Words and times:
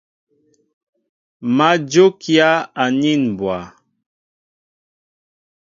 Má 1.55 1.69
njókíá 1.81 2.51
anin 2.83 3.21
mbwa. 3.33 3.57